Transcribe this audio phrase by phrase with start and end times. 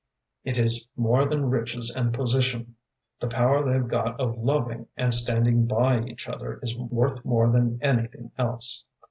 [0.43, 2.75] It is more than riches and position.
[3.19, 7.77] The power they've got of loving and standing by each other is worth more than
[7.83, 8.83] anything else."